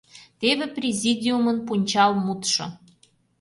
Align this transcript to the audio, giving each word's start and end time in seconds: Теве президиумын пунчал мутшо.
Теве 0.39 0.65
президиумын 0.75 1.57
пунчал 1.65 2.11
мутшо. 2.25 2.65